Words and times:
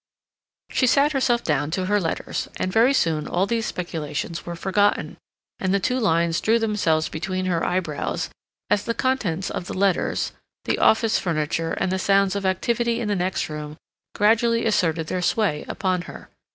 She 0.71 0.87
sat 0.87 1.11
herself 1.11 1.43
down 1.43 1.69
to 1.77 1.85
her 1.85 2.01
letters, 2.01 2.49
and 2.57 2.73
very 2.73 2.91
soon 2.91 3.27
all 3.27 3.45
these 3.45 3.67
speculations 3.67 4.47
were 4.47 4.55
forgotten, 4.55 5.17
and 5.59 5.75
the 5.75 5.79
two 5.79 5.99
lines 5.99 6.41
drew 6.41 6.57
themselves 6.57 7.07
between 7.07 7.45
her 7.45 7.63
eyebrows, 7.63 8.31
as 8.71 8.83
the 8.85 8.95
contents 8.95 9.51
of 9.51 9.67
the 9.67 9.75
letters, 9.77 10.31
the 10.65 10.79
office 10.79 11.19
furniture, 11.19 11.73
and 11.73 11.91
the 11.91 11.99
sounds 11.99 12.35
of 12.35 12.47
activity 12.47 12.99
in 12.99 13.09
the 13.09 13.15
next 13.15 13.47
room 13.47 13.77
gradually 14.15 14.65
asserted 14.65 15.05
their 15.05 15.21
sway 15.21 15.65
upon 15.67 16.01
her. 16.01 16.29